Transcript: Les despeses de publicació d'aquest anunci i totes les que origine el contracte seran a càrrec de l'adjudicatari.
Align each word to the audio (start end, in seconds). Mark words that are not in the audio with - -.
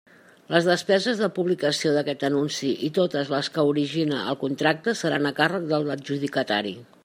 Les 0.53 0.67
despeses 0.69 1.19
de 1.23 1.27
publicació 1.35 1.91
d'aquest 1.97 2.25
anunci 2.29 2.71
i 2.87 2.91
totes 2.97 3.29
les 3.35 3.51
que 3.57 3.67
origine 3.75 4.25
el 4.33 4.41
contracte 4.47 4.99
seran 5.03 5.33
a 5.33 5.37
càrrec 5.43 5.73
de 5.75 5.83
l'adjudicatari. 5.91 6.77